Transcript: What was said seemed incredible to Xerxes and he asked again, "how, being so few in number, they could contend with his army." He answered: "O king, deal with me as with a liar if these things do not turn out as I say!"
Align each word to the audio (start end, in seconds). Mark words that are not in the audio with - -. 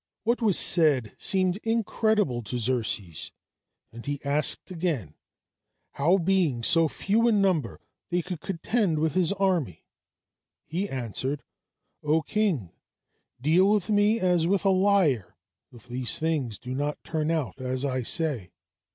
What 0.23 0.41
was 0.41 0.57
said 0.57 1.15
seemed 1.19 1.57
incredible 1.57 2.41
to 2.45 2.57
Xerxes 2.57 3.31
and 3.91 4.03
he 4.03 4.19
asked 4.25 4.71
again, 4.71 5.13
"how, 5.91 6.17
being 6.17 6.63
so 6.63 6.87
few 6.87 7.27
in 7.27 7.39
number, 7.39 7.79
they 8.09 8.23
could 8.23 8.39
contend 8.41 8.97
with 8.97 9.13
his 9.13 9.31
army." 9.33 9.85
He 10.65 10.89
answered: 10.89 11.43
"O 12.01 12.23
king, 12.23 12.71
deal 13.39 13.69
with 13.69 13.91
me 13.91 14.19
as 14.19 14.47
with 14.47 14.65
a 14.65 14.71
liar 14.71 15.37
if 15.71 15.87
these 15.87 16.17
things 16.17 16.57
do 16.57 16.73
not 16.73 17.03
turn 17.03 17.29
out 17.29 17.61
as 17.61 17.85
I 17.85 18.01
say!" 18.01 18.49